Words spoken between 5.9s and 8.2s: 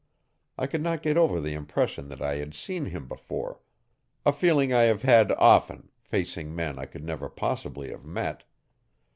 facing men I could never possibly have